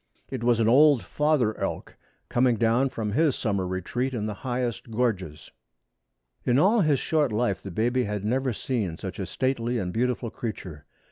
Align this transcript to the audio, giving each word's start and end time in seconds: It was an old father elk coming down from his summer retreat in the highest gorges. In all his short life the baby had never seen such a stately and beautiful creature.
It 0.31 0.43
was 0.43 0.59
an 0.59 0.67
old 0.67 1.03
father 1.03 1.55
elk 1.59 1.95
coming 2.27 2.55
down 2.55 2.89
from 2.89 3.11
his 3.11 3.35
summer 3.35 3.67
retreat 3.67 4.15
in 4.15 4.25
the 4.25 4.33
highest 4.33 4.89
gorges. 4.89 5.51
In 6.43 6.57
all 6.57 6.81
his 6.81 6.97
short 6.97 7.31
life 7.31 7.61
the 7.61 7.69
baby 7.69 8.05
had 8.05 8.25
never 8.25 8.51
seen 8.51 8.97
such 8.97 9.19
a 9.19 9.27
stately 9.27 9.77
and 9.77 9.93
beautiful 9.93 10.31
creature. 10.31 10.87